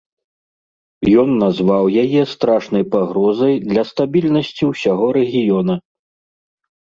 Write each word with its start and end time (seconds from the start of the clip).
Ён 1.23 1.29
назваў 1.43 1.85
яе 2.03 2.21
страшнай 2.33 2.83
пагрозай 2.95 3.55
для 3.69 3.83
стабільнасці 3.91 4.63
ўсяго 4.73 5.05
рэгіёна. 5.19 5.73